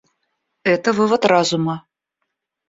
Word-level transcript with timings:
Это 0.63 0.93
вывод 0.93 1.25
разума. 1.25 1.85